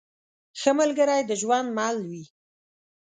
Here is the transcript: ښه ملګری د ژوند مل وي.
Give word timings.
ښه 0.59 0.71
ملګری 0.79 1.21
د 1.25 1.31
ژوند 1.41 1.67
مل 1.77 1.97
وي. 2.09 2.23